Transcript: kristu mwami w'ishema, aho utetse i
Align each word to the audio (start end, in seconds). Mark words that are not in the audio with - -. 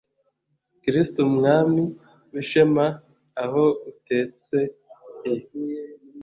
kristu 0.81 1.21
mwami 1.35 1.83
w'ishema, 2.31 2.85
aho 3.43 3.63
utetse 3.91 4.57
i 5.33 5.35